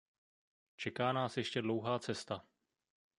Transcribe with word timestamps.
Čeká 0.75 1.13
nás 1.13 1.37
ještě 1.37 1.61
dlouhá 1.61 1.99
cesta. 1.99 2.45